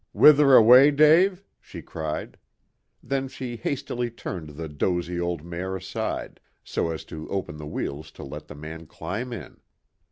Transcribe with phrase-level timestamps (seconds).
[0.13, 2.35] "Whither away, Dave?" she cried.
[3.03, 8.09] Then she hastily turned the dozy old mare aside, so as to open the wheels
[8.13, 9.59] to let the man climb in.